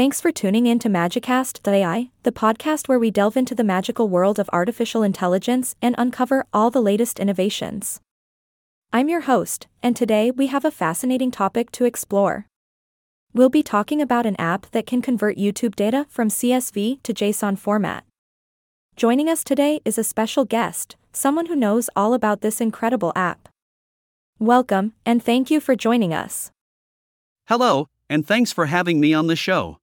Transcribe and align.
Thanks 0.00 0.18
for 0.18 0.32
tuning 0.32 0.64
in 0.64 0.78
to 0.78 0.88
Magicast.ai, 0.88 2.08
the 2.22 2.32
podcast 2.32 2.88
where 2.88 2.98
we 2.98 3.10
delve 3.10 3.36
into 3.36 3.54
the 3.54 3.62
magical 3.62 4.08
world 4.08 4.38
of 4.38 4.48
artificial 4.50 5.02
intelligence 5.02 5.76
and 5.82 5.94
uncover 5.98 6.46
all 6.54 6.70
the 6.70 6.80
latest 6.80 7.20
innovations. 7.20 8.00
I'm 8.94 9.10
your 9.10 9.20
host, 9.20 9.66
and 9.82 9.94
today 9.94 10.30
we 10.30 10.46
have 10.46 10.64
a 10.64 10.70
fascinating 10.70 11.30
topic 11.30 11.70
to 11.72 11.84
explore. 11.84 12.46
We'll 13.34 13.50
be 13.50 13.62
talking 13.62 14.00
about 14.00 14.24
an 14.24 14.40
app 14.40 14.70
that 14.70 14.86
can 14.86 15.02
convert 15.02 15.36
YouTube 15.36 15.76
data 15.76 16.06
from 16.08 16.30
CSV 16.30 17.02
to 17.02 17.12
JSON 17.12 17.58
format. 17.58 18.04
Joining 18.96 19.28
us 19.28 19.44
today 19.44 19.82
is 19.84 19.98
a 19.98 20.02
special 20.02 20.46
guest, 20.46 20.96
someone 21.12 21.44
who 21.44 21.54
knows 21.54 21.90
all 21.94 22.14
about 22.14 22.40
this 22.40 22.58
incredible 22.58 23.12
app. 23.14 23.50
Welcome, 24.38 24.94
and 25.04 25.22
thank 25.22 25.50
you 25.50 25.60
for 25.60 25.76
joining 25.76 26.14
us. 26.14 26.50
Hello, 27.48 27.88
and 28.08 28.26
thanks 28.26 28.50
for 28.50 28.64
having 28.64 28.98
me 28.98 29.12
on 29.12 29.26
the 29.26 29.36
show. 29.36 29.76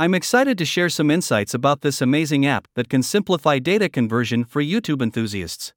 I'm 0.00 0.14
excited 0.14 0.56
to 0.58 0.64
share 0.64 0.88
some 0.88 1.10
insights 1.10 1.54
about 1.54 1.80
this 1.80 2.00
amazing 2.00 2.46
app 2.46 2.68
that 2.76 2.88
can 2.88 3.02
simplify 3.02 3.58
data 3.58 3.88
conversion 3.88 4.44
for 4.44 4.62
YouTube 4.62 5.02
enthusiasts. 5.02 5.72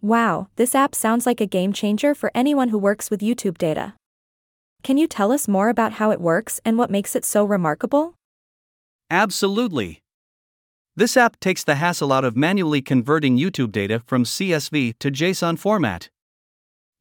Wow, 0.00 0.48
this 0.56 0.74
app 0.74 0.96
sounds 0.96 1.26
like 1.26 1.40
a 1.40 1.46
game 1.46 1.72
changer 1.72 2.12
for 2.12 2.32
anyone 2.34 2.70
who 2.70 2.78
works 2.78 3.08
with 3.08 3.20
YouTube 3.20 3.56
data. 3.56 3.94
Can 4.82 4.98
you 4.98 5.06
tell 5.06 5.30
us 5.30 5.46
more 5.46 5.68
about 5.68 5.92
how 5.92 6.10
it 6.10 6.20
works 6.20 6.60
and 6.64 6.76
what 6.76 6.90
makes 6.90 7.14
it 7.14 7.24
so 7.24 7.44
remarkable? 7.44 8.14
Absolutely. 9.10 10.00
This 10.96 11.16
app 11.16 11.38
takes 11.38 11.62
the 11.62 11.76
hassle 11.76 12.12
out 12.12 12.24
of 12.24 12.36
manually 12.36 12.82
converting 12.82 13.38
YouTube 13.38 13.70
data 13.70 14.02
from 14.06 14.24
CSV 14.24 14.98
to 14.98 15.08
JSON 15.08 15.56
format. 15.56 16.08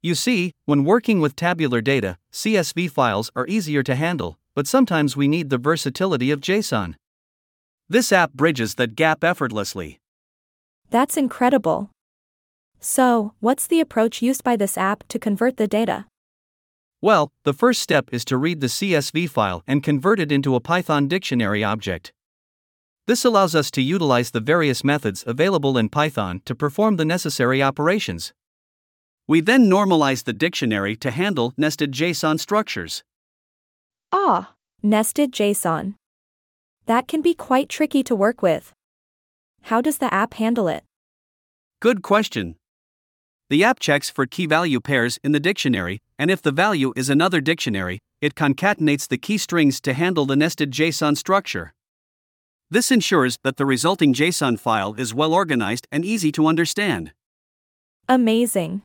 You 0.01 0.15
see, 0.15 0.53
when 0.63 0.85
working 0.85 1.19
with 1.19 1.35
tabular 1.35 1.81
data, 1.81 2.17
CSV 2.31 2.89
files 2.89 3.29
are 3.35 3.45
easier 3.47 3.83
to 3.83 3.95
handle, 3.95 4.39
but 4.55 4.65
sometimes 4.65 5.17
we 5.17 5.27
need 5.27 5.49
the 5.49 5.57
versatility 5.57 6.31
of 6.31 6.39
JSON. 6.39 6.95
This 7.89 8.13
app 8.13 8.31
bridges 8.31 8.75
that 8.75 8.95
gap 8.95 9.25
effortlessly. 9.25 9.99
That's 10.89 11.17
incredible. 11.17 11.89
So, 12.79 13.33
what's 13.41 13.67
the 13.67 13.81
approach 13.81 14.21
used 14.21 14.41
by 14.41 14.55
this 14.55 14.77
app 14.77 15.05
to 15.09 15.19
convert 15.19 15.57
the 15.57 15.67
data? 15.67 16.05
Well, 17.01 17.31
the 17.43 17.53
first 17.53 17.81
step 17.81 18.07
is 18.13 18.23
to 18.25 18.37
read 18.37 18.61
the 18.61 18.67
CSV 18.67 19.29
file 19.29 19.63
and 19.67 19.83
convert 19.83 20.21
it 20.21 20.31
into 20.31 20.55
a 20.55 20.61
Python 20.61 21.09
dictionary 21.09 21.61
object. 21.61 22.13
This 23.05 23.25
allows 23.25 23.53
us 23.53 23.69
to 23.71 23.81
utilize 23.81 24.31
the 24.31 24.39
various 24.39 24.83
methods 24.83 25.25
available 25.27 25.77
in 25.77 25.89
Python 25.89 26.41
to 26.45 26.55
perform 26.55 26.95
the 26.95 27.05
necessary 27.05 27.61
operations. 27.61 28.33
We 29.29 29.41
then 29.41 29.69
normalize 29.69 30.23
the 30.23 30.33
dictionary 30.33 30.95
to 30.95 31.11
handle 31.11 31.53
nested 31.55 31.91
JSON 31.91 32.39
structures. 32.39 33.03
Ah, 34.11 34.55
nested 34.81 35.31
JSON. 35.31 35.93
That 36.87 37.07
can 37.07 37.21
be 37.21 37.35
quite 37.35 37.69
tricky 37.69 38.01
to 38.05 38.15
work 38.15 38.41
with. 38.41 38.73
How 39.69 39.81
does 39.81 39.99
the 39.99 40.11
app 40.11 40.33
handle 40.33 40.67
it? 40.67 40.83
Good 41.79 42.01
question. 42.01 42.55
The 43.51 43.63
app 43.63 43.77
checks 43.79 44.09
for 44.09 44.25
key 44.25 44.47
value 44.47 44.79
pairs 44.79 45.19
in 45.23 45.31
the 45.31 45.39
dictionary, 45.39 45.99
and 46.17 46.31
if 46.31 46.41
the 46.41 46.51
value 46.51 46.91
is 46.95 47.07
another 47.07 47.39
dictionary, 47.39 47.99
it 48.21 48.33
concatenates 48.33 49.07
the 49.07 49.19
key 49.19 49.37
strings 49.37 49.79
to 49.81 49.93
handle 49.93 50.25
the 50.25 50.35
nested 50.35 50.71
JSON 50.71 51.15
structure. 51.15 51.71
This 52.71 52.89
ensures 52.89 53.37
that 53.43 53.57
the 53.57 53.67
resulting 53.67 54.11
JSON 54.11 54.57
file 54.59 54.95
is 54.95 55.13
well 55.13 55.35
organized 55.35 55.85
and 55.91 56.03
easy 56.03 56.31
to 56.31 56.47
understand. 56.47 57.11
Amazing. 58.07 58.81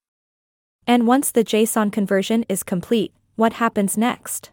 And 0.86 1.06
once 1.06 1.30
the 1.30 1.44
JSON 1.44 1.90
conversion 1.92 2.44
is 2.48 2.62
complete, 2.62 3.12
what 3.36 3.54
happens 3.54 3.96
next? 3.96 4.50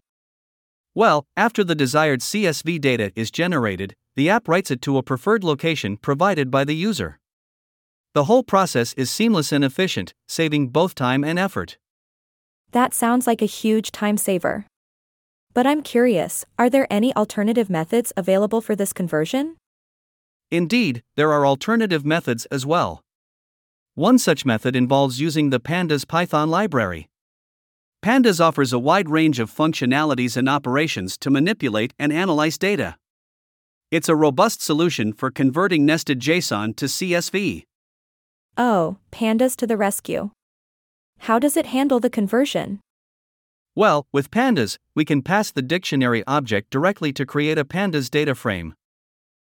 Well, 0.96 1.26
after 1.38 1.64
the 1.64 1.76
desired 1.76 2.22
CSV 2.22 2.80
data 2.82 3.12
is 3.16 3.32
generated, 3.32 3.94
the 4.16 4.30
app 4.30 4.48
writes 4.48 4.72
it 4.72 4.82
to 4.84 4.98
a 4.98 5.04
preferred 5.04 5.44
location 5.44 5.98
provided 5.98 6.52
by 6.52 6.64
the 6.64 6.76
user. 6.76 7.20
The 8.14 8.26
whole 8.26 8.44
process 8.44 8.94
is 8.94 9.10
seamless 9.10 9.52
and 9.52 9.64
efficient, 9.64 10.14
saving 10.28 10.70
both 10.70 10.96
time 10.96 11.24
and 11.24 11.40
effort. 11.40 11.78
That 12.72 12.94
sounds 12.94 13.26
like 13.26 13.42
a 13.42 13.46
huge 13.46 13.92
time 13.92 14.18
saver. 14.18 14.66
But 15.54 15.68
I'm 15.68 15.82
curious 15.82 16.46
are 16.58 16.70
there 16.70 16.88
any 16.90 17.14
alternative 17.16 17.70
methods 17.70 18.14
available 18.16 18.62
for 18.62 18.76
this 18.76 18.94
conversion? 18.94 19.58
Indeed, 20.50 21.04
there 21.16 21.32
are 21.32 21.46
alternative 21.46 22.06
methods 22.06 22.46
as 22.48 22.66
well. 22.66 23.02
One 24.02 24.18
such 24.18 24.48
method 24.48 24.76
involves 24.76 25.22
using 25.22 25.52
the 25.52 25.60
Pandas 25.60 26.08
Python 26.08 26.50
library. 26.50 27.08
Pandas 28.04 28.42
offers 28.42 28.74
a 28.74 28.80
wide 28.80 29.12
range 29.12 29.40
of 29.40 29.56
functionalities 29.56 30.36
and 30.36 30.50
operations 30.50 31.20
to 31.20 31.30
manipulate 31.30 31.94
and 32.00 32.12
analyze 32.12 32.58
data. 32.58 32.96
It's 33.92 34.10
a 34.10 34.16
robust 34.16 34.64
solution 34.64 35.14
for 35.14 35.30
converting 35.30 35.86
nested 35.86 36.20
JSON 36.20 36.76
to 36.78 36.86
CSV. 36.86 37.66
Oh, 38.58 38.98
pandas 39.12 39.56
to 39.58 39.68
the 39.68 39.78
rescue. 39.78 40.32
How 41.20 41.38
does 41.38 41.56
it 41.56 41.68
handle 41.68 42.00
the 42.00 42.10
conversion? 42.10 42.80
Well, 43.76 44.08
with 44.12 44.32
pandas, 44.32 44.78
we 44.96 45.06
can 45.06 45.22
pass 45.22 45.52
the 45.52 45.62
dictionary 45.62 46.24
object 46.26 46.72
directly 46.72 47.14
to 47.14 47.24
create 47.24 47.60
a 47.60 47.66
pandas 47.66 48.10
data 48.10 48.34
frame. 48.34 48.74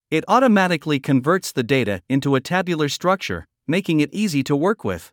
It 0.09 0.23
automatically 0.28 1.01
converts 1.01 1.51
the 1.51 1.65
data 1.65 2.01
into 2.09 2.37
a 2.37 2.41
tabular 2.41 2.89
structure, 2.89 3.49
making 3.66 4.00
it 4.00 4.12
easy 4.12 4.43
to 4.44 4.56
work 4.56 4.84
with. 4.84 5.12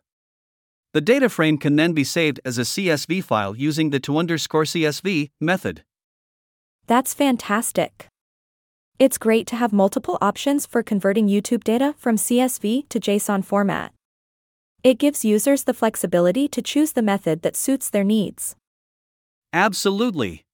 The 0.92 1.00
data 1.00 1.28
frame 1.28 1.58
can 1.58 1.76
then 1.76 1.92
be 1.92 2.04
saved 2.04 2.40
as 2.44 2.56
a 2.56 2.62
CSV 2.62 3.24
file 3.24 3.56
using 3.56 3.90
the 3.90 3.98
to 4.00 4.16
underscore 4.16 4.64
CSV 4.64 5.30
method. 5.40 5.82
That's 6.86 7.14
fantastic. 7.14 8.08
It's 8.98 9.18
great 9.18 9.48
to 9.48 9.56
have 9.56 9.72
multiple 9.72 10.18
options 10.20 10.66
for 10.66 10.82
converting 10.82 11.26
YouTube 11.26 11.64
data 11.64 11.94
from 11.98 12.14
CSV 12.16 12.88
to 12.88 13.00
JSON 13.00 13.44
format. 13.44 13.92
It 14.84 14.98
gives 14.98 15.24
users 15.24 15.64
the 15.64 15.74
flexibility 15.74 16.46
to 16.46 16.62
choose 16.62 16.92
the 16.92 17.02
method 17.02 17.42
that 17.42 17.56
suits 17.56 17.90
their 17.90 18.04
needs. 18.04 18.54
Absolutely. 19.52 20.44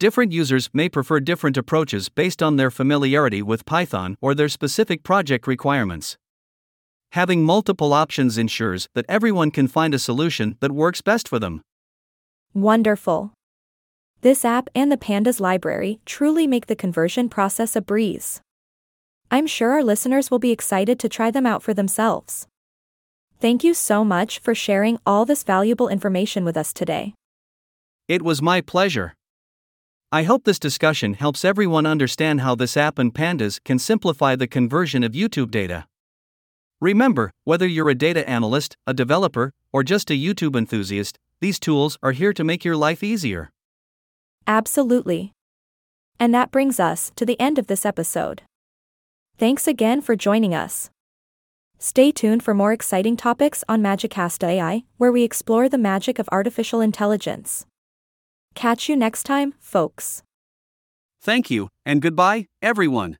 Different 0.00 0.32
users 0.32 0.68
may 0.72 0.88
prefer 0.88 1.20
different 1.20 1.56
approaches 1.56 2.08
based 2.08 2.42
on 2.42 2.56
their 2.56 2.70
familiarity 2.70 3.42
with 3.42 3.64
Python 3.64 4.16
or 4.20 4.34
their 4.34 4.48
specific 4.48 5.04
project 5.04 5.46
requirements. 5.46 6.16
Having 7.14 7.44
multiple 7.44 7.92
options 7.92 8.38
ensures 8.38 8.88
that 8.94 9.04
everyone 9.08 9.52
can 9.52 9.68
find 9.68 9.94
a 9.94 10.00
solution 10.00 10.56
that 10.58 10.72
works 10.72 11.00
best 11.00 11.28
for 11.28 11.38
them. 11.38 11.62
Wonderful. 12.54 13.30
This 14.22 14.44
app 14.44 14.68
and 14.74 14.90
the 14.90 14.96
Pandas 14.96 15.38
library 15.38 16.00
truly 16.06 16.48
make 16.48 16.66
the 16.66 16.74
conversion 16.74 17.28
process 17.28 17.76
a 17.76 17.80
breeze. 17.80 18.40
I'm 19.30 19.46
sure 19.46 19.70
our 19.70 19.84
listeners 19.84 20.28
will 20.28 20.40
be 20.40 20.50
excited 20.50 20.98
to 20.98 21.08
try 21.08 21.30
them 21.30 21.46
out 21.46 21.62
for 21.62 21.72
themselves. 21.72 22.48
Thank 23.38 23.62
you 23.62 23.74
so 23.74 24.04
much 24.04 24.40
for 24.40 24.52
sharing 24.52 24.98
all 25.06 25.24
this 25.24 25.44
valuable 25.44 25.86
information 25.86 26.44
with 26.44 26.56
us 26.56 26.72
today. 26.72 27.14
It 28.08 28.22
was 28.22 28.42
my 28.42 28.60
pleasure. 28.60 29.14
I 30.10 30.24
hope 30.24 30.42
this 30.42 30.58
discussion 30.58 31.14
helps 31.14 31.44
everyone 31.44 31.86
understand 31.86 32.40
how 32.40 32.56
this 32.56 32.76
app 32.76 32.98
and 32.98 33.14
Pandas 33.14 33.62
can 33.62 33.78
simplify 33.78 34.34
the 34.34 34.48
conversion 34.48 35.04
of 35.04 35.12
YouTube 35.12 35.52
data. 35.52 35.84
Remember, 36.80 37.30
whether 37.44 37.66
you're 37.66 37.90
a 37.90 37.94
data 37.94 38.28
analyst, 38.28 38.76
a 38.86 38.94
developer, 38.94 39.52
or 39.72 39.82
just 39.82 40.10
a 40.10 40.14
YouTube 40.14 40.56
enthusiast, 40.56 41.18
these 41.40 41.58
tools 41.58 41.98
are 42.02 42.12
here 42.12 42.32
to 42.32 42.44
make 42.44 42.64
your 42.64 42.76
life 42.76 43.02
easier. 43.02 43.50
Absolutely. 44.46 45.32
And 46.20 46.34
that 46.34 46.50
brings 46.50 46.78
us 46.78 47.12
to 47.16 47.26
the 47.26 47.38
end 47.40 47.58
of 47.58 47.66
this 47.66 47.84
episode. 47.84 48.42
Thanks 49.36 49.66
again 49.66 50.00
for 50.00 50.14
joining 50.14 50.54
us. 50.54 50.90
Stay 51.78 52.12
tuned 52.12 52.42
for 52.42 52.54
more 52.54 52.72
exciting 52.72 53.16
topics 53.16 53.64
on 53.68 53.82
Magicast.ai, 53.82 54.84
where 54.96 55.12
we 55.12 55.22
explore 55.22 55.68
the 55.68 55.78
magic 55.78 56.18
of 56.18 56.28
artificial 56.30 56.80
intelligence. 56.80 57.66
Catch 58.54 58.88
you 58.88 58.96
next 58.96 59.24
time, 59.24 59.54
folks. 59.58 60.22
Thank 61.20 61.50
you, 61.50 61.68
and 61.84 62.00
goodbye, 62.00 62.46
everyone. 62.62 63.16